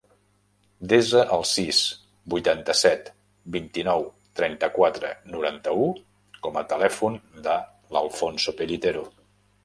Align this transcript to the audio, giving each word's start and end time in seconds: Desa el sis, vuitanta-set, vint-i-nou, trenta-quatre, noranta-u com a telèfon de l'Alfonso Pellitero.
Desa 0.91 1.19
el 1.33 1.43
sis, 1.47 1.81
vuitanta-set, 2.33 3.11
vint-i-nou, 3.55 4.05
trenta-quatre, 4.39 5.11
noranta-u 5.33 5.85
com 6.47 6.57
a 6.63 6.63
telèfon 6.71 7.19
de 7.49 7.59
l'Alfonso 7.97 8.55
Pellitero. 8.63 9.05